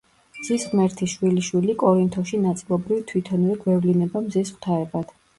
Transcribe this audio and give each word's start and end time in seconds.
მზის 0.35 0.63
ღმერთის 0.69 1.09
შვილიშვილი 1.17 1.75
კორინთოში 1.83 2.39
ნაწილობრივ 2.45 3.03
თვითონვე 3.11 3.57
გვევლინება 3.65 4.23
მზის 4.23 4.53
ღვთაებად. 4.57 5.13